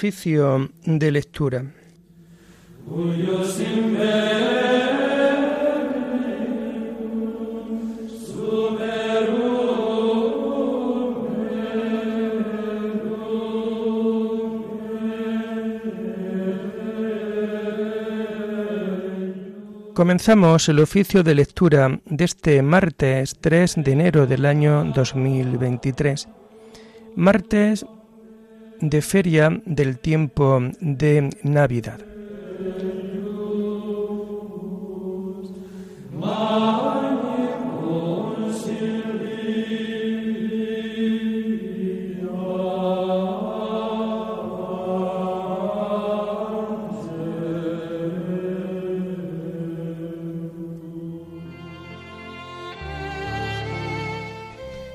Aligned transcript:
Oficio 0.00 0.70
de 0.86 1.10
lectura. 1.10 1.62
Comenzamos 19.92 20.68
el 20.70 20.78
oficio 20.78 21.22
de 21.22 21.34
lectura 21.34 22.00
de 22.06 22.24
este 22.24 22.62
martes 22.62 23.36
3 23.38 23.74
de 23.76 23.92
enero 23.92 24.26
del 24.26 24.46
año 24.46 24.82
2023. 24.94 26.26
Martes 27.16 27.84
de 28.80 29.02
feria 29.02 29.50
del 29.64 29.98
tiempo 29.98 30.60
de 30.80 31.30
Navidad. 31.42 32.00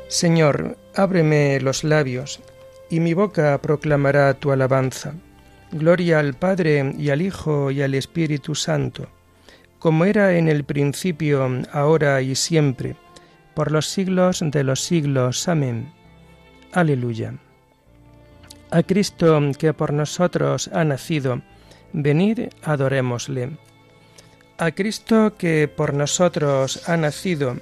Señor, 0.07 0.77
ábreme 0.95 1.59
los 1.59 1.83
labios 1.83 2.39
y 2.89 3.00
mi 3.00 3.14
boca 3.14 3.58
proclamará 3.61 4.33
tu 4.33 4.52
alabanza. 4.52 5.14
Gloria 5.72 6.19
al 6.19 6.33
Padre 6.36 6.94
y 6.97 7.09
al 7.09 7.22
Hijo 7.22 7.72
y 7.72 7.81
al 7.81 7.95
Espíritu 7.95 8.55
Santo, 8.55 9.08
como 9.80 10.05
era 10.05 10.38
en 10.38 10.47
el 10.47 10.64
principio, 10.64 11.50
ahora 11.72 12.22
y 12.22 12.36
siempre, 12.36 12.95
por 13.53 13.72
los 13.72 13.88
siglos 13.88 14.44
de 14.44 14.63
los 14.63 14.81
siglos. 14.81 15.47
Amén. 15.47 15.91
Aleluya. 16.72 17.33
A 18.72 18.83
Cristo 18.83 19.39
que 19.58 19.73
por 19.73 19.94
nosotros 19.94 20.69
ha 20.73 20.83
nacido, 20.83 21.41
venid, 21.94 22.50
adorémosle. 22.63 23.52
A 24.58 24.72
Cristo 24.72 25.36
que 25.38 25.67
por 25.67 25.94
nosotros 25.94 26.88
ha 26.89 26.97
nacido, 26.97 27.58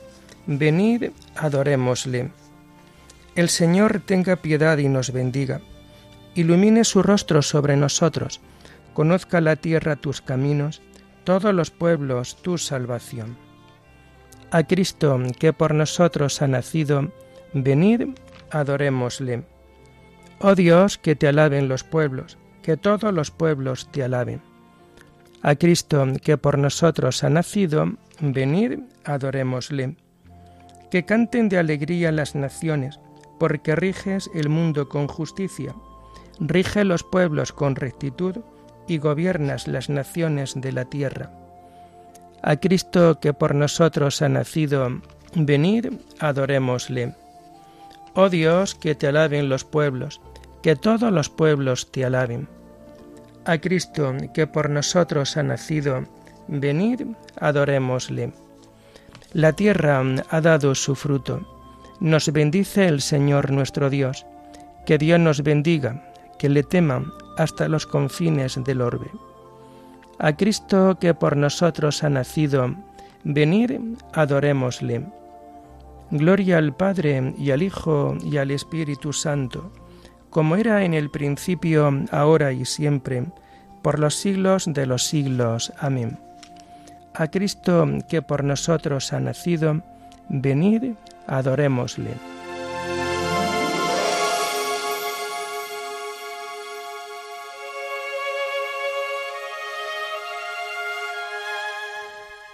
venid, 0.47 1.11
adorémosle. 1.35 2.31
El 3.35 3.49
Señor 3.49 3.99
tenga 4.05 4.35
piedad 4.35 4.77
y 4.77 4.87
nos 4.87 5.11
bendiga. 5.11 5.59
Ilumine 6.35 6.83
su 6.83 7.01
rostro 7.01 7.41
sobre 7.41 7.75
nosotros. 7.75 8.41
Conozca 8.93 9.41
la 9.41 9.55
tierra 9.55 9.95
tus 9.95 10.21
caminos, 10.21 10.83
todos 11.23 11.51
los 11.51 11.71
pueblos 11.71 12.37
tu 12.43 12.59
salvación. 12.59 13.35
A 14.51 14.61
Cristo, 14.63 15.19
que 15.39 15.51
por 15.51 15.73
nosotros 15.73 16.43
ha 16.43 16.47
nacido, 16.47 17.11
venid, 17.53 18.09
adorémosle. 18.51 19.43
Oh 20.39 20.53
Dios, 20.53 20.99
que 20.99 21.15
te 21.15 21.27
alaben 21.27 21.67
los 21.67 21.83
pueblos, 21.83 22.37
que 22.61 22.77
todos 22.77 23.11
los 23.11 23.31
pueblos 23.31 23.89
te 23.91 24.03
alaben. 24.03 24.41
A 25.41 25.55
Cristo, 25.55 26.05
que 26.21 26.37
por 26.37 26.59
nosotros 26.59 27.23
ha 27.23 27.31
nacido, 27.31 27.93
venid, 28.19 28.79
adorémosle. 29.05 29.95
Que 30.91 31.03
canten 31.03 31.49
de 31.49 31.57
alegría 31.57 32.11
las 32.11 32.35
naciones, 32.35 32.99
porque 33.43 33.75
riges 33.75 34.31
el 34.33 34.47
mundo 34.47 34.87
con 34.87 35.09
justicia, 35.09 35.75
rige 36.39 36.85
los 36.85 37.03
pueblos 37.03 37.51
con 37.51 37.75
rectitud 37.75 38.37
y 38.87 38.99
gobiernas 38.99 39.67
las 39.67 39.89
naciones 39.89 40.53
de 40.55 40.71
la 40.71 40.85
tierra. 40.85 41.29
A 42.41 42.55
Cristo 42.55 43.19
que 43.19 43.33
por 43.33 43.53
nosotros 43.53 44.21
ha 44.21 44.29
nacido, 44.29 44.87
venid, 45.35 45.87
adorémosle. 46.19 47.15
Oh 48.13 48.29
Dios, 48.29 48.75
que 48.75 48.95
te 48.95 49.07
alaben 49.07 49.49
los 49.49 49.65
pueblos, 49.65 50.21
que 50.61 50.77
todos 50.77 51.11
los 51.11 51.29
pueblos 51.29 51.91
te 51.91 52.05
alaben. 52.05 52.47
A 53.43 53.57
Cristo 53.57 54.13
que 54.33 54.47
por 54.47 54.69
nosotros 54.69 55.35
ha 55.35 55.43
nacido, 55.43 56.05
venid, 56.47 57.07
adorémosle. 57.41 58.31
La 59.33 59.51
tierra 59.51 60.01
ha 60.29 60.39
dado 60.39 60.75
su 60.75 60.95
fruto 60.95 61.52
nos 62.03 62.29
bendice 62.33 62.85
el 62.85 62.99
Señor 62.99 63.49
nuestro 63.51 63.89
Dios. 63.89 64.25
Que 64.85 64.97
Dios 64.97 65.21
nos 65.21 65.41
bendiga, 65.41 66.03
que 66.37 66.49
le 66.49 66.61
teman 66.61 67.05
hasta 67.37 67.69
los 67.69 67.87
confines 67.87 68.61
del 68.61 68.81
orbe. 68.81 69.09
A 70.19 70.35
Cristo 70.35 70.97
que 70.99 71.13
por 71.13 71.37
nosotros 71.37 72.03
ha 72.03 72.09
nacido, 72.09 72.75
venir, 73.23 73.79
adorémosle. 74.11 75.05
Gloria 76.11 76.57
al 76.57 76.75
Padre 76.75 77.33
y 77.37 77.51
al 77.51 77.63
Hijo 77.63 78.17
y 78.21 78.35
al 78.35 78.51
Espíritu 78.51 79.13
Santo, 79.13 79.71
como 80.29 80.57
era 80.57 80.83
en 80.83 80.93
el 80.93 81.09
principio, 81.09 81.89
ahora 82.11 82.51
y 82.51 82.65
siempre, 82.65 83.23
por 83.81 83.97
los 83.97 84.15
siglos 84.15 84.65
de 84.67 84.85
los 84.85 85.05
siglos. 85.05 85.71
Amén. 85.79 86.19
A 87.13 87.29
Cristo 87.29 87.87
que 88.09 88.21
por 88.21 88.43
nosotros 88.43 89.13
ha 89.13 89.21
nacido, 89.21 89.81
venid, 90.27 90.95
adorémosle. 91.27 92.13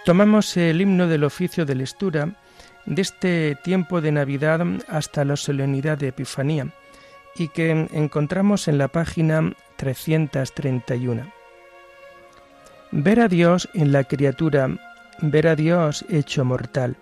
Tomamos 0.04 0.56
el 0.56 0.80
himno 0.80 1.06
del 1.06 1.24
oficio 1.24 1.66
de 1.66 1.74
lectura 1.74 2.30
de 2.86 3.02
este 3.02 3.56
tiempo 3.62 4.00
de 4.00 4.12
Navidad 4.12 4.60
hasta 4.88 5.24
la 5.24 5.36
solemnidad 5.36 5.98
de 5.98 6.08
Epifanía 6.08 6.68
y 7.36 7.48
que 7.48 7.70
encontramos 7.92 8.66
en 8.66 8.78
la 8.78 8.88
página 8.88 9.52
331. 9.76 11.32
Ver 12.92 13.20
a 13.20 13.28
Dios 13.28 13.68
en 13.74 13.92
la 13.92 14.04
criatura, 14.04 14.68
ver 15.20 15.46
a 15.46 15.54
Dios 15.54 16.04
hecho 16.08 16.44
mortal 16.44 16.96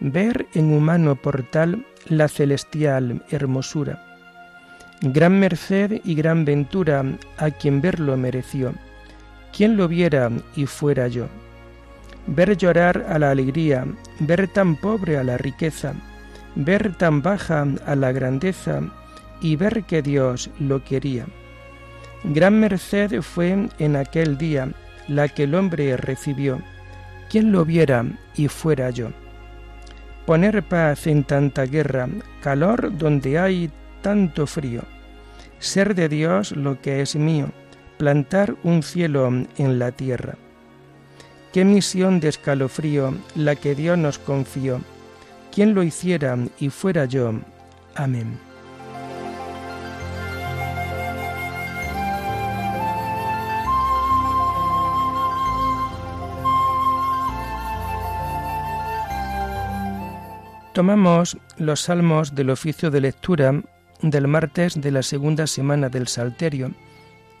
ver 0.00 0.46
en 0.54 0.72
humano 0.72 1.14
portal 1.14 1.84
la 2.08 2.28
celestial 2.28 3.22
hermosura. 3.30 4.02
Gran 5.02 5.38
merced 5.38 6.00
y 6.04 6.14
gran 6.14 6.44
ventura 6.44 7.04
a 7.38 7.50
quien 7.50 7.80
verlo 7.80 8.16
mereció. 8.16 8.74
Quien 9.56 9.76
lo 9.76 9.88
viera 9.88 10.30
y 10.56 10.66
fuera 10.66 11.08
yo. 11.08 11.26
Ver 12.26 12.56
llorar 12.56 13.06
a 13.08 13.18
la 13.18 13.30
alegría, 13.30 13.86
ver 14.20 14.48
tan 14.48 14.76
pobre 14.76 15.18
a 15.18 15.24
la 15.24 15.38
riqueza, 15.38 15.94
ver 16.54 16.94
tan 16.96 17.22
baja 17.22 17.66
a 17.86 17.96
la 17.96 18.12
grandeza 18.12 18.82
y 19.40 19.56
ver 19.56 19.84
que 19.84 20.02
Dios 20.02 20.50
lo 20.58 20.84
quería. 20.84 21.26
Gran 22.24 22.60
merced 22.60 23.22
fue 23.22 23.68
en 23.78 23.96
aquel 23.96 24.36
día 24.36 24.70
la 25.08 25.28
que 25.28 25.44
el 25.44 25.54
hombre 25.54 25.96
recibió. 25.96 26.60
Quien 27.30 27.52
lo 27.52 27.64
viera 27.64 28.04
y 28.36 28.48
fuera 28.48 28.90
yo 28.90 29.10
poner 30.26 30.62
paz 30.62 31.06
en 31.06 31.24
tanta 31.24 31.64
guerra, 31.64 32.08
calor 32.42 32.96
donde 32.96 33.38
hay 33.38 33.70
tanto 34.02 34.46
frío, 34.46 34.82
ser 35.58 35.94
de 35.94 36.08
Dios 36.08 36.52
lo 36.52 36.80
que 36.80 37.00
es 37.00 37.16
mío, 37.16 37.48
plantar 37.98 38.56
un 38.62 38.82
cielo 38.82 39.28
en 39.28 39.78
la 39.78 39.92
tierra. 39.92 40.36
Qué 41.52 41.64
misión 41.64 42.20
de 42.20 42.28
escalofrío 42.28 43.14
la 43.34 43.56
que 43.56 43.74
Dios 43.74 43.98
nos 43.98 44.18
confió, 44.18 44.80
quien 45.52 45.74
lo 45.74 45.82
hiciera 45.82 46.38
y 46.58 46.70
fuera 46.70 47.06
yo. 47.06 47.34
Amén. 47.94 48.49
Tomamos 60.72 61.36
los 61.56 61.80
salmos 61.80 62.36
del 62.36 62.48
oficio 62.48 62.92
de 62.92 63.00
lectura 63.00 63.60
del 64.02 64.28
martes 64.28 64.80
de 64.80 64.92
la 64.92 65.02
segunda 65.02 65.48
semana 65.48 65.88
del 65.88 66.06
Salterio 66.06 66.70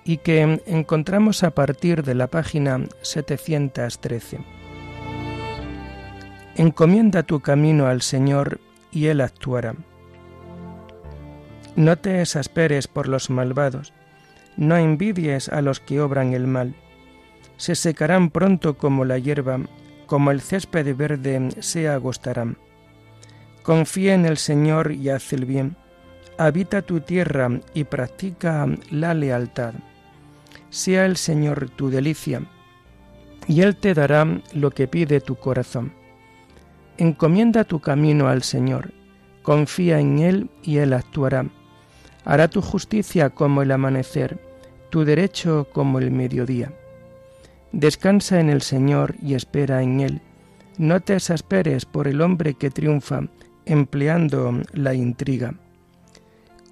y 0.04 0.16
que 0.16 0.60
encontramos 0.66 1.44
a 1.44 1.52
partir 1.52 2.02
de 2.02 2.16
la 2.16 2.26
página 2.26 2.80
713. 3.02 4.40
Encomienda 6.56 7.22
tu 7.22 7.38
camino 7.38 7.86
al 7.86 8.02
Señor 8.02 8.60
y 8.90 9.06
Él 9.06 9.20
actuará. 9.20 9.76
No 11.76 11.96
te 11.98 12.20
exasperes 12.22 12.88
por 12.88 13.06
los 13.06 13.30
malvados, 13.30 13.92
no 14.56 14.76
envidies 14.76 15.48
a 15.48 15.62
los 15.62 15.78
que 15.78 16.00
obran 16.00 16.32
el 16.34 16.48
mal. 16.48 16.74
Se 17.58 17.76
secarán 17.76 18.30
pronto 18.30 18.76
como 18.76 19.04
la 19.04 19.18
hierba, 19.18 19.60
como 20.06 20.32
el 20.32 20.40
césped 20.40 20.96
verde 20.96 21.50
se 21.60 21.88
agostarán 21.88 22.58
Confía 23.62 24.14
en 24.14 24.24
el 24.24 24.38
Señor 24.38 24.92
y 24.92 25.10
haz 25.10 25.32
el 25.32 25.44
bien. 25.44 25.76
habita 26.38 26.80
tu 26.80 27.00
tierra 27.00 27.50
y 27.74 27.84
practica 27.84 28.66
la 28.90 29.12
lealtad. 29.12 29.74
Sea 30.70 31.04
el 31.04 31.18
Señor 31.18 31.68
tu 31.68 31.90
delicia, 31.90 32.42
y 33.46 33.60
Él 33.60 33.76
te 33.76 33.92
dará 33.92 34.26
lo 34.54 34.70
que 34.70 34.88
pide 34.88 35.20
tu 35.20 35.36
corazón. 35.36 35.92
Encomienda 36.96 37.64
tu 37.64 37.80
camino 37.80 38.28
al 38.28 38.42
Señor, 38.42 38.92
confía 39.42 40.00
en 40.00 40.20
Él 40.20 40.50
y 40.62 40.78
Él 40.78 40.94
actuará. 40.94 41.44
Hará 42.24 42.48
tu 42.48 42.62
justicia 42.62 43.28
como 43.28 43.60
el 43.60 43.70
amanecer, 43.70 44.40
tu 44.88 45.04
derecho 45.04 45.68
como 45.72 45.98
el 45.98 46.10
mediodía. 46.10 46.72
Descansa 47.72 48.40
en 48.40 48.48
el 48.48 48.62
Señor 48.62 49.14
y 49.22 49.34
espera 49.34 49.82
en 49.82 50.00
Él. 50.00 50.22
No 50.78 51.00
te 51.00 51.16
exasperes 51.16 51.84
por 51.84 52.08
el 52.08 52.22
hombre 52.22 52.54
que 52.54 52.70
triunfa 52.70 53.24
empleando 53.70 54.60
la 54.72 54.94
intriga. 54.94 55.54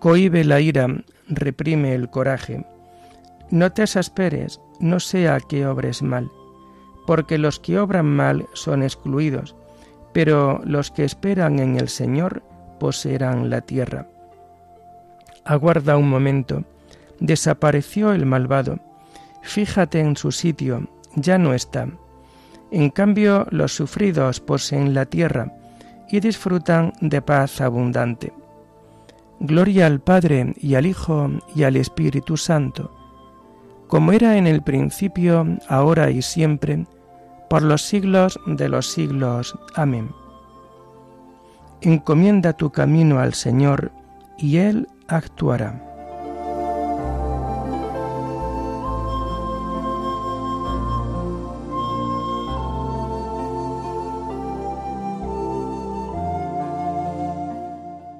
Cohibe 0.00 0.45
la 0.45 0.61
ira, 0.61 0.89
reprime 1.29 1.95
el 1.95 2.11
coraje. 2.11 2.67
No 3.50 3.73
te 3.73 3.85
exasperes, 3.85 4.61
no 4.81 4.99
sea 4.99 5.39
que 5.39 5.65
obres 5.67 6.03
mal, 6.03 6.29
porque 7.06 7.39
los 7.39 7.61
que 7.61 7.79
obran 7.79 8.06
mal 8.06 8.47
son 8.53 8.83
excluidos, 8.83 9.55
pero 10.12 10.61
los 10.65 10.91
que 10.91 11.05
esperan 11.05 11.61
en 11.61 11.77
el 11.77 11.89
Señor 11.89 12.43
poseerán 12.81 13.49
la 13.49 13.61
tierra. 13.61 14.09
Aguarda 15.45 15.97
un 15.97 16.11
momento, 16.11 16.65
desapareció 17.21 18.12
el 18.12 18.27
malvado, 18.27 18.81
fíjate 19.43 20.00
en 20.00 20.17
su 20.17 20.33
sitio, 20.33 20.89
ya 21.15 21.39
no 21.39 21.55
está. 21.55 21.89
En 22.73 22.91
cambio, 22.91 23.47
los 23.50 23.73
sufridos 23.73 24.41
poseen 24.41 24.95
la 24.95 25.06
tierra 25.06 25.55
y 26.11 26.21
disfrutan 26.21 26.93
de 27.01 27.23
paz 27.23 27.61
abundante. 27.61 28.33
Gloria 29.41 29.87
al 29.87 30.01
Padre 30.01 30.55
y 30.57 30.75
al 30.75 30.87
Hijo 30.87 31.31
y 31.55 31.63
al 31.63 31.77
Espíritu 31.77 32.37
Santo, 32.37 32.91
como 33.87 34.13
era 34.13 34.37
en 34.37 34.47
el 34.47 34.63
principio, 34.63 35.47
ahora 35.69 36.11
y 36.11 36.23
siempre, 36.23 36.87
por 37.49 37.63
los 37.63 37.83
siglos 37.83 38.39
de 38.47 38.69
los 38.69 38.87
siglos. 38.89 39.59
Amén. 39.75 40.11
Encomienda 41.81 42.53
tu 42.53 42.71
camino 42.71 43.21
al 43.21 43.35
Señor, 43.35 43.93
y 44.37 44.59
Él 44.59 44.89
actuará. 45.07 45.88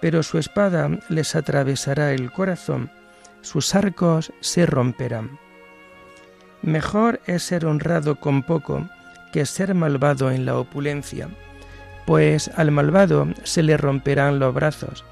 pero 0.00 0.22
su 0.22 0.38
espada 0.38 0.90
les 1.08 1.34
atravesará 1.34 2.12
el 2.12 2.30
corazón, 2.32 2.90
sus 3.40 3.74
arcos 3.74 4.32
se 4.40 4.66
romperán. 4.66 5.38
Mejor 6.62 7.20
es 7.26 7.42
ser 7.42 7.66
honrado 7.66 8.16
con 8.16 8.42
poco 8.42 8.88
que 9.32 9.46
ser 9.46 9.74
malvado 9.74 10.30
en 10.30 10.46
la 10.46 10.58
opulencia, 10.58 11.28
pues 12.06 12.50
al 12.56 12.70
malvado 12.70 13.28
se 13.42 13.62
le 13.62 13.76
romperán 13.76 14.38
los 14.38 14.54
brazos, 14.54 15.04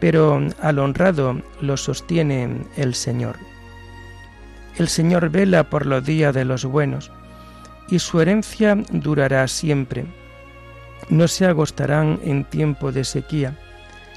pero 0.00 0.40
al 0.60 0.78
honrado 0.78 1.40
lo 1.60 1.76
sostiene 1.76 2.66
el 2.76 2.94
Señor. 2.94 3.36
El 4.76 4.88
Señor 4.88 5.30
vela 5.30 5.70
por 5.70 5.86
los 5.86 6.04
días 6.04 6.34
de 6.34 6.44
los 6.44 6.64
buenos, 6.64 7.10
y 7.88 7.98
su 7.98 8.20
herencia 8.20 8.76
durará 8.90 9.46
siempre. 9.46 10.04
No 11.08 11.28
se 11.28 11.46
agostarán 11.46 12.18
en 12.24 12.44
tiempo 12.44 12.92
de 12.92 13.04
sequía, 13.04 13.58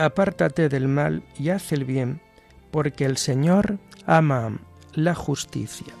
apártate 0.00 0.68
del 0.68 0.88
mal 0.88 1.22
y 1.38 1.50
haz 1.50 1.72
el 1.72 1.84
bien, 1.84 2.20
porque 2.70 3.04
el 3.04 3.16
Señor 3.16 3.78
ama 4.06 4.58
la 4.94 5.14
justicia. 5.14 5.92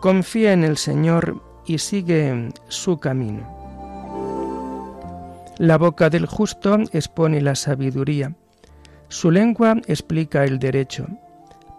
Confía 0.00 0.52
en 0.52 0.64
el 0.64 0.76
Señor 0.76 1.42
y 1.66 1.78
sigue 1.78 2.52
su 2.68 2.98
camino. 2.98 3.42
La 5.58 5.78
boca 5.78 6.10
del 6.10 6.26
justo 6.26 6.78
expone 6.92 7.40
la 7.40 7.54
sabiduría, 7.54 8.34
su 9.08 9.30
lengua 9.30 9.76
explica 9.86 10.44
el 10.44 10.58
derecho 10.58 11.06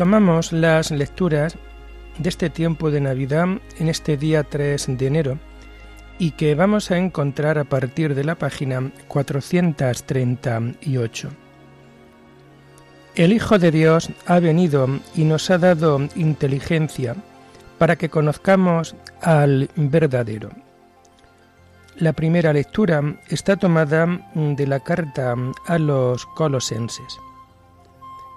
Tomamos 0.00 0.48
las 0.50 0.90
lecturas 0.90 1.54
de 2.16 2.30
este 2.30 2.48
tiempo 2.48 2.90
de 2.90 3.02
Navidad 3.02 3.46
en 3.78 3.88
este 3.90 4.16
día 4.16 4.44
3 4.44 4.96
de 4.96 5.06
enero 5.06 5.38
y 6.18 6.30
que 6.30 6.54
vamos 6.54 6.90
a 6.90 6.96
encontrar 6.96 7.58
a 7.58 7.64
partir 7.64 8.14
de 8.14 8.24
la 8.24 8.34
página 8.34 8.92
438. 9.08 11.28
El 13.14 13.34
Hijo 13.34 13.58
de 13.58 13.70
Dios 13.70 14.08
ha 14.24 14.40
venido 14.40 14.88
y 15.14 15.24
nos 15.24 15.50
ha 15.50 15.58
dado 15.58 16.00
inteligencia 16.16 17.14
para 17.76 17.96
que 17.96 18.08
conozcamos 18.08 18.96
al 19.20 19.68
verdadero. 19.76 20.48
La 21.98 22.14
primera 22.14 22.54
lectura 22.54 23.02
está 23.28 23.56
tomada 23.56 24.30
de 24.34 24.66
la 24.66 24.80
carta 24.80 25.34
a 25.66 25.78
los 25.78 26.24
colosenses. 26.24 27.18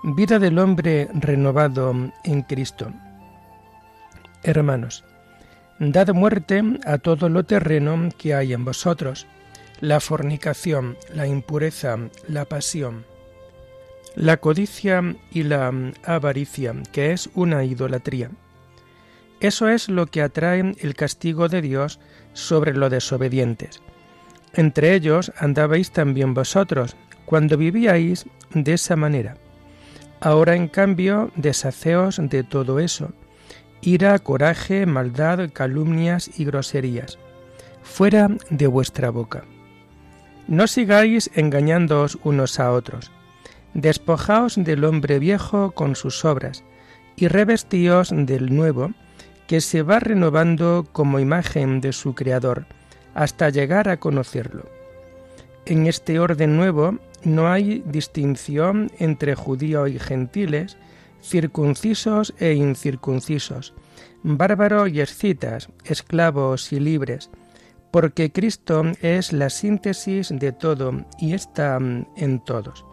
Vida 0.06 0.38
del 0.38 0.60
hombre 0.60 1.08
renovado 1.14 1.96
en 2.26 2.42
Cristo. 2.42 2.92
Hermanos, 4.44 5.06
dad 5.80 6.10
muerte 6.14 6.62
a 6.86 6.98
todo 6.98 7.30
lo 7.30 7.46
terreno 7.46 8.10
que 8.18 8.36
hay 8.36 8.52
en 8.52 8.66
vosotros, 8.66 9.28
la 9.80 10.02
fornicación, 10.02 10.98
la 11.16 11.26
impureza, 11.26 11.98
la 12.28 12.44
pasión, 12.44 13.06
la 14.18 14.36
codicia 14.36 15.16
y 15.32 15.44
la 15.44 15.72
avaricia, 16.04 16.76
que 16.92 17.14
es 17.14 17.30
una 17.34 17.64
idolatría. 17.64 18.30
Eso 19.40 19.70
es 19.70 19.88
lo 19.88 20.08
que 20.08 20.22
atrae 20.22 20.76
el 20.80 20.96
castigo 20.96 21.48
de 21.48 21.62
Dios 21.62 22.02
sobre 22.34 22.74
los 22.74 22.92
desobedientes. 22.92 23.82
Entre 24.52 24.96
ellos 24.96 25.32
andabais 25.38 25.92
también 25.92 26.34
vosotros, 26.34 26.98
cuando 27.24 27.58
vivíais 27.58 28.26
de 28.54 28.74
esa 28.74 28.98
manera 28.98 29.38
Ahora, 30.24 30.56
en 30.56 30.70
cambio, 30.70 31.32
deshaceos 31.36 32.18
de 32.18 32.46
todo 32.46 32.80
eso. 32.80 33.12
Ira, 33.82 34.18
coraje, 34.20 34.86
maldad, 34.86 35.50
calumnias 35.52 36.40
y 36.40 36.46
groserías. 36.46 37.20
Fuera 37.82 38.30
de 38.50 38.68
vuestra 38.68 39.10
boca. 39.10 39.44
No 40.48 40.68
sigáis 40.68 41.30
engañándoos 41.36 42.18
unos 42.24 42.62
a 42.62 42.72
otros. 42.72 43.12
Despojaos 43.74 44.56
del 44.56 44.86
hombre 44.86 45.20
viejo 45.20 45.72
con 45.72 45.98
sus 45.98 46.24
obras, 46.24 46.64
y 47.18 47.28
revestíos 47.28 48.14
del 48.16 48.56
nuevo, 48.56 48.92
que 49.46 49.60
se 49.60 49.82
va 49.82 50.00
renovando 50.00 50.88
como 50.94 51.20
imagen 51.20 51.82
de 51.82 51.92
su 51.92 52.16
Creador, 52.16 52.66
hasta 53.14 53.50
llegar 53.50 53.90
a 53.90 53.98
conocerlo. 53.98 54.70
En 55.66 55.86
este 55.86 56.18
orden 56.18 56.56
nuevo 56.56 56.98
no 57.24 57.52
hay 57.52 57.84
distinción 57.86 58.92
entre 59.00 59.36
judíos 59.36 59.90
y 59.90 60.00
gentiles, 60.00 60.78
circuncisos 61.22 62.34
e 62.38 62.54
incircuncisos, 62.54 63.74
bárbaros 64.24 64.90
y 64.90 65.02
escitas, 65.02 65.70
esclavos 65.86 66.72
y 66.74 66.80
libres, 66.80 67.30
porque 67.92 68.32
Cristo 68.32 68.84
es 69.02 69.32
la 69.32 69.50
síntesis 69.50 70.30
de 70.30 70.52
todo 70.52 71.06
y 71.20 71.34
está 71.34 71.78
en 71.78 72.40
todos. 72.44 72.86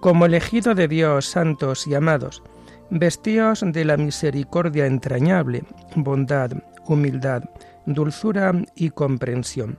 Como 0.00 0.26
elegido 0.26 0.74
de 0.74 0.88
Dios, 0.88 1.26
santos 1.26 1.86
y 1.86 1.94
amados, 1.94 2.42
vestíos 2.90 3.64
de 3.66 3.84
la 3.84 3.96
misericordia 3.96 4.86
entrañable, 4.86 5.64
bondad, 5.94 6.52
humildad, 6.86 7.42
dulzura 7.86 8.52
y 8.74 8.90
comprensión. 8.90 9.78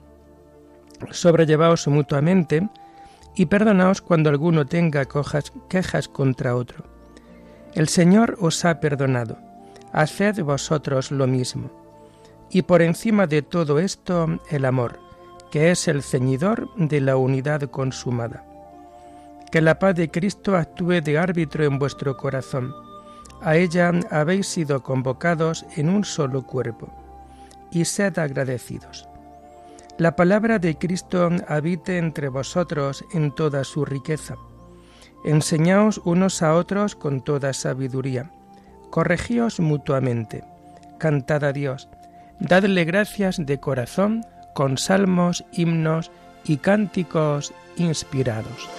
Sobrellevaos 1.12 1.88
mutuamente, 1.88 2.67
y 3.38 3.46
perdonaos 3.46 4.01
cuando 4.01 4.32
alguno 4.32 4.65
tenga 4.65 5.08
quejas 5.70 6.08
contra 6.08 6.56
otro. 6.56 6.84
El 7.75 7.88
Señor 7.88 8.36
os 8.41 8.65
ha 8.65 8.79
perdonado, 8.79 9.38
haced 9.94 10.41
vosotros 10.41 11.12
lo 11.12 11.27
mismo. 11.27 11.70
Y 12.50 12.63
por 12.63 12.82
encima 12.82 13.27
de 13.27 13.44
todo 13.44 13.77
esto, 13.77 14.39
el 14.50 14.65
amor, 14.65 15.00
que 15.51 15.70
es 15.70 15.88
el 15.88 16.01
ceñidor 16.01 16.74
de 16.77 17.00
la 17.00 17.15
unidad 17.15 17.62
consumada. 17.70 18.44
Que 19.51 19.62
la 19.62 19.77
paz 19.77 19.96
de 19.96 20.10
Cristo 20.10 20.58
actúe 20.58 21.01
de 21.01 21.20
árbitro 21.20 21.63
en 21.63 21.77
vuestro 21.77 22.17
corazón. 22.17 22.74
A 23.41 23.56
ella 23.56 23.91
habéis 24.10 24.48
sido 24.48 24.82
convocados 24.82 25.63
en 25.75 25.89
un 25.89 26.03
solo 26.03 26.41
cuerpo. 26.41 26.89
Y 27.70 27.86
sed 27.86 28.17
agradecidos. 28.17 29.07
La 29.98 30.16
palabra 30.16 30.60
de 30.60 30.77
Cristo 30.77 31.30
habite 31.48 31.98
entre 31.98 32.30
vosotros 32.30 33.04
en 33.13 33.34
toda 33.34 33.63
su 33.63 33.84
riqueza. 33.84 34.36
Enseñaos 35.25 36.00
unos 36.06 36.44
a 36.44 36.54
otros 36.54 36.96
con 36.96 37.22
toda 37.22 37.51
sabiduría. 37.54 38.32
Corregíos 38.92 39.60
mutuamente. 39.60 40.44
Cantad 41.00 41.44
a 41.44 41.51
Dios. 41.51 41.89
Dadle 42.39 42.86
gracias 42.86 43.44
de 43.44 43.60
corazón 43.60 44.24
con 44.54 44.77
salmos, 44.77 45.44
himnos 45.51 46.12
y 46.46 46.58
cánticos 46.58 47.51
inspirados. 47.77 48.70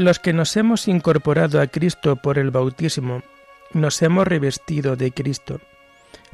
Los 0.00 0.18
que 0.18 0.32
nos 0.32 0.56
hemos 0.56 0.88
incorporado 0.88 1.60
a 1.60 1.66
Cristo 1.66 2.16
por 2.16 2.38
el 2.38 2.50
bautismo, 2.50 3.22
nos 3.74 4.00
hemos 4.00 4.26
revestido 4.26 4.96
de 4.96 5.12
Cristo, 5.12 5.60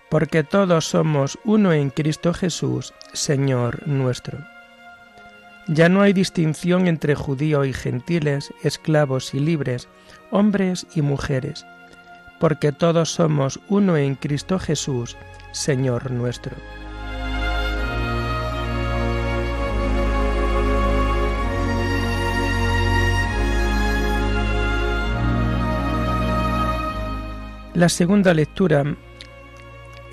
porque 0.08 0.44
todos 0.44 0.84
somos 0.84 1.36
uno 1.42 1.72
en 1.72 1.90
Cristo 1.90 2.32
Jesús, 2.32 2.94
Señor 3.12 3.84
nuestro. 3.88 4.38
Ya 5.66 5.88
no 5.88 6.02
hay 6.02 6.12
distinción 6.12 6.86
entre 6.86 7.16
judíos 7.16 7.66
y 7.66 7.72
gentiles, 7.72 8.54
esclavos 8.62 9.34
y 9.34 9.40
libres, 9.40 9.88
hombres 10.30 10.86
y 10.94 11.02
mujeres, 11.02 11.66
porque 12.38 12.70
todos 12.70 13.10
somos 13.10 13.58
uno 13.68 13.96
en 13.96 14.14
Cristo 14.14 14.60
Jesús, 14.60 15.16
Señor 15.50 16.12
nuestro. 16.12 16.54
La 27.76 27.90
segunda 27.90 28.32
lectura 28.32 28.96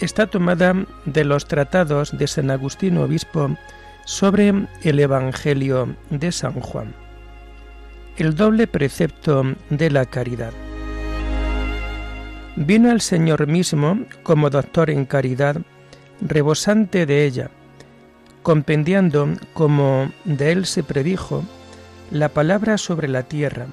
está 0.02 0.28
tomada 0.28 0.86
de 1.06 1.24
los 1.24 1.48
tratados 1.48 2.18
de 2.18 2.28
San 2.28 2.52
Agustín 2.52 2.98
Obispo 2.98 3.56
sobre 4.04 4.68
el 4.82 5.00
Evangelio 5.00 5.96
de 6.10 6.34
San 6.34 6.60
Juan. 6.60 6.94
El 8.18 8.36
doble 8.36 8.68
precepto 8.68 9.46
de 9.70 9.90
la 9.92 10.04
caridad. 10.04 10.52
Vino 12.58 12.92
el 12.92 13.00
Señor 13.00 13.48
mismo 13.48 13.98
como 14.24 14.50
doctor 14.50 14.90
en 14.90 15.06
caridad, 15.06 15.56
rebosante 16.20 17.06
de 17.06 17.24
ella, 17.24 17.50
compendiando, 18.42 19.30
como 19.54 20.12
de 20.26 20.52
él 20.52 20.66
se 20.66 20.84
predijo, 20.84 21.46
la 22.12 22.28
palabra 22.28 22.78
sobre 22.78 23.08
la 23.08 23.24
tierra 23.24 23.68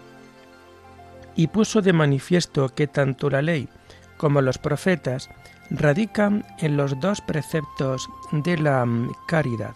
y 1.34 1.48
puso 1.48 1.82
de 1.82 1.92
manifiesto 1.92 2.68
que 2.68 2.86
tanto 2.86 3.28
la 3.30 3.42
ley 3.42 3.68
como 4.20 4.42
los 4.42 4.58
profetas 4.58 5.30
radican 5.70 6.44
en 6.58 6.76
los 6.76 7.00
dos 7.00 7.22
preceptos 7.22 8.06
de 8.32 8.58
la 8.58 8.86
caridad. 9.26 9.74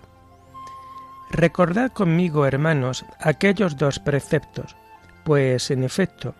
Recordad 1.30 1.90
conmigo, 1.92 2.44
hermanos, 2.44 3.06
aquellos 3.20 3.78
dos 3.78 3.98
preceptos, 3.98 4.76
pues 5.24 5.70
en 5.70 5.82
efecto 5.82 6.34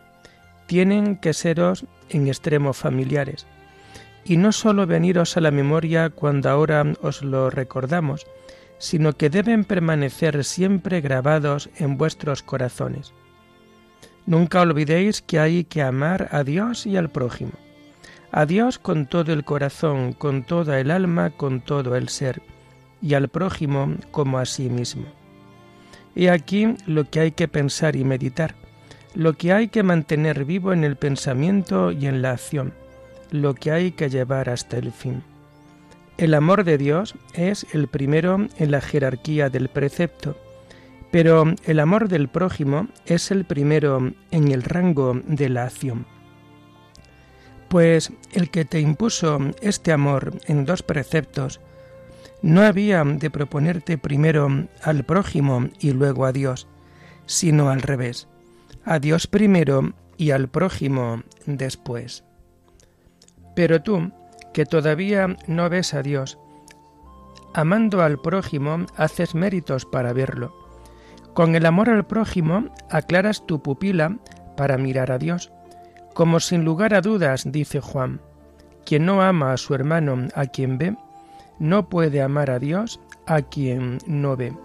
tienen 0.66 1.16
que 1.16 1.32
seros 1.32 1.86
en 2.10 2.28
extremo 2.28 2.74
familiares, 2.74 3.46
y 4.22 4.36
no 4.36 4.52
sólo 4.52 4.86
veniros 4.86 5.38
a 5.38 5.40
la 5.40 5.50
memoria 5.50 6.10
cuando 6.10 6.50
ahora 6.50 6.84
os 7.00 7.22
lo 7.22 7.48
recordamos, 7.48 8.26
sino 8.76 9.14
que 9.14 9.30
deben 9.30 9.64
permanecer 9.64 10.44
siempre 10.44 11.00
grabados 11.00 11.70
en 11.76 11.96
vuestros 11.96 12.42
corazones. 12.42 13.14
Nunca 14.26 14.60
olvidéis 14.60 15.22
que 15.22 15.38
hay 15.38 15.64
que 15.64 15.80
amar 15.80 16.28
a 16.32 16.44
Dios 16.44 16.84
y 16.84 16.98
al 16.98 17.10
prójimo. 17.10 17.52
A 18.36 18.46
Dios 18.46 18.80
con 18.80 19.06
todo 19.06 19.32
el 19.32 19.44
corazón, 19.44 20.12
con 20.12 20.42
toda 20.42 20.80
el 20.80 20.90
alma, 20.90 21.30
con 21.30 21.60
todo 21.60 21.94
el 21.94 22.08
ser, 22.08 22.42
y 23.00 23.14
al 23.14 23.28
prójimo 23.28 23.94
como 24.10 24.40
a 24.40 24.44
sí 24.44 24.68
mismo. 24.68 25.04
He 26.16 26.28
aquí 26.30 26.74
lo 26.84 27.08
que 27.08 27.20
hay 27.20 27.30
que 27.30 27.46
pensar 27.46 27.94
y 27.94 28.02
meditar, 28.02 28.56
lo 29.14 29.34
que 29.34 29.52
hay 29.52 29.68
que 29.68 29.84
mantener 29.84 30.44
vivo 30.44 30.72
en 30.72 30.82
el 30.82 30.96
pensamiento 30.96 31.92
y 31.92 32.08
en 32.08 32.22
la 32.22 32.32
acción, 32.32 32.74
lo 33.30 33.54
que 33.54 33.70
hay 33.70 33.92
que 33.92 34.10
llevar 34.10 34.50
hasta 34.50 34.78
el 34.78 34.90
fin. 34.90 35.22
El 36.18 36.34
amor 36.34 36.64
de 36.64 36.76
Dios 36.76 37.14
es 37.34 37.64
el 37.72 37.86
primero 37.86 38.48
en 38.58 38.70
la 38.72 38.80
jerarquía 38.80 39.48
del 39.48 39.68
precepto, 39.68 40.36
pero 41.12 41.44
el 41.66 41.78
amor 41.78 42.08
del 42.08 42.26
prójimo 42.26 42.88
es 43.06 43.30
el 43.30 43.44
primero 43.44 44.10
en 44.32 44.50
el 44.50 44.64
rango 44.64 45.20
de 45.24 45.48
la 45.50 45.66
acción. 45.66 46.13
Pues 47.68 48.12
el 48.32 48.50
que 48.50 48.64
te 48.64 48.80
impuso 48.80 49.38
este 49.60 49.92
amor 49.92 50.32
en 50.46 50.64
dos 50.64 50.82
preceptos, 50.82 51.60
no 52.42 52.62
había 52.62 53.02
de 53.04 53.30
proponerte 53.30 53.96
primero 53.96 54.66
al 54.82 55.04
prójimo 55.04 55.68
y 55.80 55.92
luego 55.92 56.26
a 56.26 56.32
Dios, 56.32 56.66
sino 57.26 57.70
al 57.70 57.82
revés, 57.82 58.28
a 58.84 58.98
Dios 58.98 59.26
primero 59.26 59.94
y 60.16 60.30
al 60.30 60.48
prójimo 60.48 61.22
después. 61.46 62.22
Pero 63.56 63.82
tú, 63.82 64.12
que 64.52 64.66
todavía 64.66 65.36
no 65.46 65.68
ves 65.68 65.94
a 65.94 66.02
Dios. 66.02 66.38
Amando 67.54 68.02
al 68.02 68.20
prójimo, 68.20 68.86
haces 68.96 69.34
méritos 69.34 69.84
para 69.86 70.12
verlo. 70.12 70.54
Con 71.34 71.54
el 71.54 71.66
amor 71.66 71.88
al 71.88 72.06
prójimo, 72.06 72.72
aclaras 72.90 73.46
tu 73.46 73.62
pupila 73.62 74.18
para 74.56 74.76
mirar 74.76 75.10
a 75.10 75.18
Dios. 75.18 75.50
Como 76.14 76.40
sin 76.40 76.64
lugar 76.64 76.94
a 76.94 77.00
dudas, 77.00 77.44
dice 77.50 77.80
Juan, 77.80 78.20
quien 78.86 79.04
no 79.04 79.22
ama 79.22 79.52
a 79.52 79.56
su 79.56 79.74
hermano 79.74 80.28
a 80.34 80.46
quien 80.46 80.78
ve, 80.78 80.96
no 81.58 81.88
puede 81.88 82.22
amar 82.22 82.50
a 82.50 82.58
Dios 82.58 83.00
a 83.26 83.42
quien 83.42 83.98
no 84.06 84.36
ve. 84.36 84.56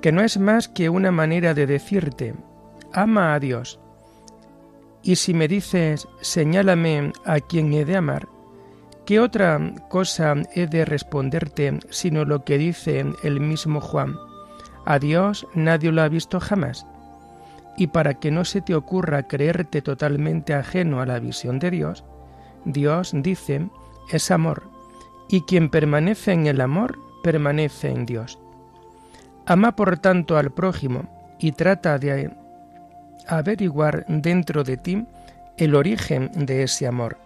Que 0.00 0.12
no 0.12 0.22
es 0.22 0.38
más 0.38 0.68
que 0.68 0.90
una 0.90 1.10
manera 1.10 1.54
de 1.54 1.66
decirte, 1.66 2.34
ama 2.92 3.34
a 3.34 3.40
Dios, 3.40 3.80
y 5.04 5.16
si 5.16 5.34
me 5.34 5.48
dices, 5.48 6.08
señálame 6.22 7.12
a 7.26 7.38
quien 7.38 7.72
he 7.74 7.84
de 7.84 7.96
amar, 7.96 8.26
¿qué 9.04 9.20
otra 9.20 9.60
cosa 9.90 10.34
he 10.54 10.66
de 10.66 10.86
responderte 10.86 11.78
sino 11.90 12.24
lo 12.24 12.44
que 12.44 12.56
dice 12.56 13.04
el 13.22 13.38
mismo 13.38 13.82
Juan? 13.82 14.16
A 14.86 14.98
Dios 14.98 15.46
nadie 15.54 15.92
lo 15.92 16.00
ha 16.00 16.08
visto 16.08 16.40
jamás. 16.40 16.86
Y 17.76 17.88
para 17.88 18.14
que 18.14 18.30
no 18.30 18.44
se 18.44 18.60
te 18.60 18.74
ocurra 18.74 19.24
creerte 19.24 19.82
totalmente 19.82 20.54
ajeno 20.54 21.00
a 21.00 21.06
la 21.06 21.18
visión 21.18 21.58
de 21.58 21.70
Dios, 21.70 22.04
Dios 22.64 23.12
dice, 23.14 23.68
es 24.10 24.30
amor, 24.30 24.62
y 25.28 25.42
quien 25.42 25.68
permanece 25.68 26.32
en 26.32 26.46
el 26.46 26.60
amor, 26.60 26.98
permanece 27.22 27.90
en 27.90 28.06
Dios. 28.06 28.38
Ama 29.46 29.76
por 29.76 29.98
tanto 29.98 30.36
al 30.36 30.52
prójimo 30.52 31.36
y 31.38 31.52
trata 31.52 31.98
de 31.98 32.30
averiguar 33.26 34.04
dentro 34.08 34.64
de 34.64 34.76
ti 34.76 35.04
el 35.56 35.74
origen 35.74 36.30
de 36.34 36.62
ese 36.62 36.86
amor. 36.86 37.18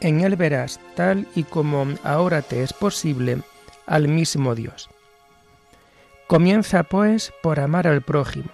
En 0.00 0.20
él 0.20 0.36
verás, 0.36 0.78
tal 0.94 1.26
y 1.34 1.44
como 1.44 1.86
ahora 2.02 2.42
te 2.42 2.62
es 2.62 2.72
posible, 2.72 3.38
al 3.86 4.08
mismo 4.08 4.54
Dios. 4.54 4.90
Comienza 6.26 6.82
pues 6.82 7.32
por 7.42 7.60
amar 7.60 7.86
al 7.86 8.02
prójimo. 8.02 8.50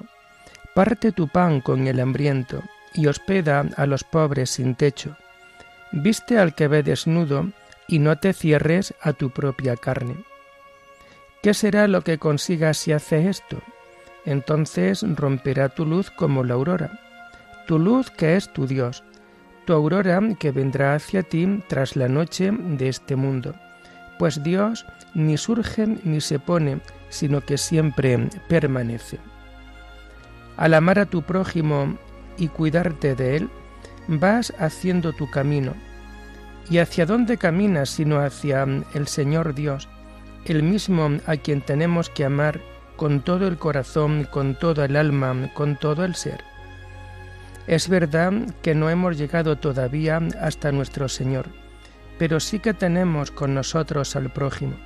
Parte 0.75 1.13
tu 1.13 1.29
pan 1.29 1.61
con 1.61 1.87
el 1.87 2.01
hambriento 2.01 2.63
y 2.95 3.07
hospeda 3.07 3.67
a 3.77 3.87
los 3.87 4.05
pobres 4.05 4.51
sin 4.51 4.75
techo. 4.75 5.17
Viste 5.93 6.39
al 6.39 6.55
que 6.55 6.69
ve 6.69 6.83
desnudo 6.83 7.51
y 7.89 7.99
no 7.99 8.19
te 8.19 8.33
cierres 8.33 8.95
a 9.03 9.13
tu 9.13 9.31
propia 9.31 9.77
carne. 9.77 10.17
¿Qué 11.43 11.55
será 11.55 11.89
lo 11.89 12.03
que 12.03 12.19
consigas 12.19 12.79
si 12.79 12.93
hace 12.93 13.29
esto? 13.29 13.63
entonces 14.25 15.05
romperá 15.17 15.69
tu 15.69 15.85
luz 15.85 16.11
como 16.11 16.45
la 16.45 16.55
aurora, 16.55 17.01
tu 17.67 17.79
luz 17.79 18.11
que 18.11 18.37
es 18.37 18.53
tu 18.53 18.67
Dios, 18.67 19.03
tu 19.65 19.73
aurora 19.73 20.21
que 20.39 20.51
vendrá 20.51 20.95
hacia 20.95 21.23
ti 21.23 21.63
tras 21.69 21.97
la 21.97 22.09
noche 22.09 22.51
de 22.53 22.89
este 22.89 23.17
mundo, 23.17 23.55
pues 24.19 24.43
Dios 24.43 24.87
ni 25.15 25.37
surge 25.37 25.87
ni 26.05 26.21
se 26.21 26.39
pone, 26.39 26.81
sino 27.09 27.41
que 27.41 27.59
siempre 27.59 28.29
permanece. 28.49 29.19
Al 30.57 30.75
amar 30.75 30.99
a 30.99 31.07
tu 31.07 31.23
prójimo 31.23 31.97
y 32.37 32.49
cuidarte 32.49 33.15
de 33.15 33.37
él, 33.37 33.51
vas 34.09 34.53
haciendo 34.59 35.13
tu 35.13 35.31
camino. 35.31 35.75
¿Y 36.71 36.79
hacia 36.79 37.07
dónde 37.07 37.39
caminas 37.39 37.91
sino 37.91 38.21
hacia 38.21 38.67
el 38.95 39.09
Señor 39.09 39.55
Dios, 39.55 39.89
el 40.45 40.63
mismo 40.63 41.19
a 41.27 41.37
quien 41.37 41.61
tenemos 41.61 42.09
que 42.09 42.25
amar 42.25 42.61
con 42.97 43.21
todo 43.21 43.49
el 43.49 43.59
corazón, 43.59 44.29
con 44.31 44.55
toda 44.55 44.85
el 44.85 44.97
alma, 44.97 45.51
con 45.55 45.77
todo 45.77 46.05
el 46.05 46.15
ser. 46.15 46.45
Es 47.67 47.89
verdad 47.89 48.33
que 48.63 48.75
no 48.75 48.91
hemos 48.91 49.17
llegado 49.17 49.57
todavía 49.57 50.21
hasta 50.41 50.73
nuestro 50.73 51.09
Señor, 51.09 51.47
pero 52.19 52.41
sí 52.41 52.59
que 52.59 52.75
tenemos 52.75 53.31
con 53.31 53.55
nosotros 53.55 54.17
al 54.17 54.33
prójimo. 54.33 54.77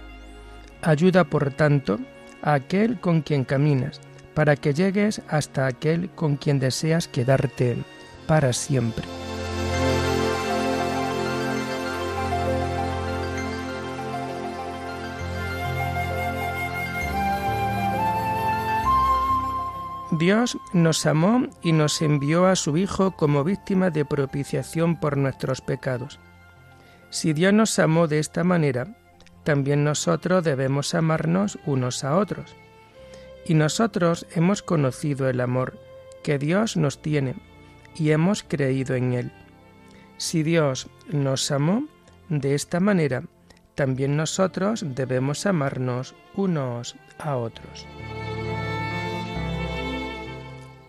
Ayuda, 0.82 1.24
por 1.24 1.52
tanto, 1.52 1.98
a 2.42 2.54
aquel 2.54 3.00
con 3.00 3.22
quien 3.22 3.44
caminas, 3.44 4.00
para 4.36 4.54
que 4.54 4.74
llegues 4.74 5.22
hasta 5.30 5.66
aquel 5.66 6.10
con 6.10 6.36
quien 6.36 6.58
deseas 6.58 7.08
quedarte 7.08 7.78
para 8.26 8.52
siempre. 8.52 9.02
Dios 20.10 20.58
nos 20.74 21.06
amó 21.06 21.48
y 21.62 21.72
nos 21.72 22.02
envió 22.02 22.46
a 22.46 22.56
su 22.56 22.76
Hijo 22.76 23.12
como 23.12 23.42
víctima 23.42 23.88
de 23.88 24.04
propiciación 24.04 25.00
por 25.00 25.16
nuestros 25.16 25.62
pecados. 25.62 26.20
Si 27.08 27.32
Dios 27.32 27.54
nos 27.54 27.78
amó 27.78 28.06
de 28.06 28.18
esta 28.18 28.44
manera, 28.44 28.86
también 29.44 29.82
nosotros 29.82 30.44
debemos 30.44 30.94
amarnos 30.94 31.58
unos 31.64 32.04
a 32.04 32.18
otros. 32.18 32.54
Y 33.46 33.54
nosotros 33.54 34.26
hemos 34.34 34.62
conocido 34.62 35.28
el 35.28 35.40
amor 35.40 35.78
que 36.22 36.38
Dios 36.38 36.76
nos 36.76 37.00
tiene 37.00 37.36
y 37.94 38.10
hemos 38.10 38.42
creído 38.42 38.96
en 38.96 39.12
él. 39.12 39.32
Si 40.16 40.42
Dios 40.42 40.88
nos 41.08 41.50
amó 41.50 41.86
de 42.28 42.54
esta 42.54 42.80
manera, 42.80 43.22
también 43.76 44.16
nosotros 44.16 44.84
debemos 44.84 45.46
amarnos 45.46 46.14
unos 46.34 46.96
a 47.18 47.36
otros. 47.36 47.86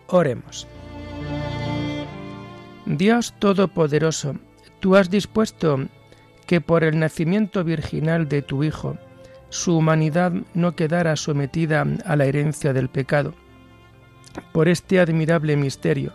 Oremos. 0.08 0.66
Dios 2.86 3.34
Todopoderoso, 3.38 4.34
tú 4.80 4.96
has 4.96 5.10
dispuesto 5.10 5.86
que 6.46 6.62
por 6.62 6.82
el 6.82 6.98
nacimiento 6.98 7.62
virginal 7.62 8.26
de 8.28 8.40
tu 8.40 8.64
Hijo, 8.64 8.96
su 9.50 9.76
humanidad 9.76 10.32
no 10.54 10.76
quedara 10.76 11.16
sometida 11.16 11.86
a 12.04 12.16
la 12.16 12.24
herencia 12.26 12.72
del 12.72 12.88
pecado. 12.88 13.34
Por 14.52 14.68
este 14.68 15.00
admirable 15.00 15.56
misterio, 15.56 16.12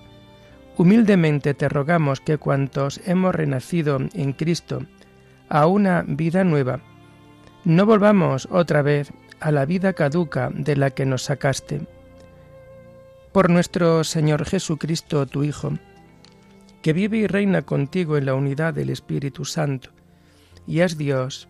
humildemente 0.77 1.53
te 1.53 1.69
rogamos 1.69 2.21
que 2.21 2.37
cuantos 2.37 3.01
hemos 3.05 3.33
renacido 3.35 3.99
en 4.13 4.33
Cristo 4.33 4.85
a 5.49 5.67
una 5.67 6.03
vida 6.07 6.43
nueva, 6.43 6.81
no 7.65 7.85
volvamos 7.85 8.47
otra 8.51 8.81
vez 8.81 9.11
a 9.39 9.51
la 9.51 9.65
vida 9.65 9.93
caduca 9.93 10.49
de 10.53 10.75
la 10.75 10.91
que 10.91 11.05
nos 11.05 11.23
sacaste 11.23 11.81
por 13.33 13.49
nuestro 13.49 14.03
Señor 14.03 14.45
Jesucristo, 14.45 15.25
tu 15.25 15.43
Hijo, 15.43 15.73
que 16.83 16.93
vive 16.93 17.17
y 17.17 17.27
reina 17.27 17.63
contigo 17.63 18.15
en 18.15 18.27
la 18.27 18.35
unidad 18.35 18.75
del 18.75 18.91
Espíritu 18.91 19.43
Santo, 19.43 19.89
y 20.67 20.81
es 20.81 20.99
Dios 20.99 21.49